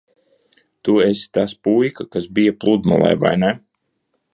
[0.87, 3.57] Tu esi tas puika, kas bija pludmalē, vai ne?